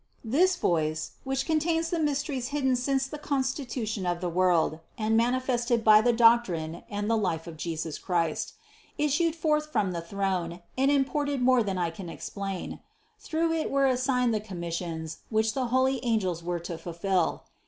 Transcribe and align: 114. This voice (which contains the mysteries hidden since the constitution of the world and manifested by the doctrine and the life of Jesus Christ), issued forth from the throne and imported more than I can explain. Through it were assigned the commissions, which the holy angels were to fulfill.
114. 0.23 0.41
This 0.41 0.55
voice 0.55 1.11
(which 1.23 1.45
contains 1.45 1.91
the 1.91 1.99
mysteries 1.99 2.47
hidden 2.47 2.75
since 2.75 3.05
the 3.05 3.19
constitution 3.19 4.07
of 4.07 4.19
the 4.19 4.29
world 4.31 4.79
and 4.97 5.15
manifested 5.15 5.83
by 5.83 6.01
the 6.01 6.11
doctrine 6.11 6.81
and 6.89 7.07
the 7.07 7.15
life 7.15 7.45
of 7.45 7.55
Jesus 7.55 7.99
Christ), 7.99 8.53
issued 8.97 9.35
forth 9.35 9.71
from 9.71 9.91
the 9.91 10.01
throne 10.01 10.61
and 10.75 10.89
imported 10.89 11.39
more 11.43 11.61
than 11.61 11.77
I 11.77 11.91
can 11.91 12.09
explain. 12.09 12.79
Through 13.19 13.53
it 13.53 13.69
were 13.69 13.85
assigned 13.85 14.33
the 14.33 14.39
commissions, 14.39 15.19
which 15.29 15.53
the 15.53 15.67
holy 15.67 16.03
angels 16.03 16.41
were 16.43 16.59
to 16.61 16.79
fulfill. 16.79 17.43